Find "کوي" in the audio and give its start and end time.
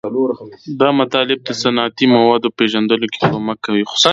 3.65-3.83